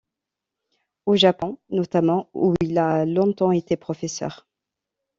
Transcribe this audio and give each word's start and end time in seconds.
Au 1.05 1.15
Japon, 1.15 1.59
notamment, 1.69 2.27
où 2.33 2.55
il 2.59 2.75
a 2.79 3.05
longtemps 3.05 3.51
été 3.51 3.77
professeur. 3.77 4.47